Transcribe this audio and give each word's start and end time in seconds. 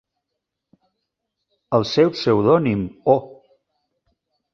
El 1.79 1.85
seu 1.89 2.09
pseudònim 2.15 2.81
Oh! 3.15 3.19